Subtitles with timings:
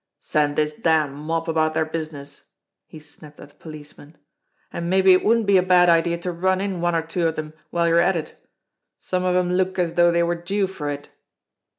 [0.19, 2.45] "Send this damned mob about their business!"
[2.87, 4.17] he snapped at the policeman.
[4.73, 7.35] "And maybe it wouldn't be a bad idea to run in one or two of
[7.35, 8.35] them while you're at it.
[8.97, 11.09] Some of 'em look as though they were due for it!"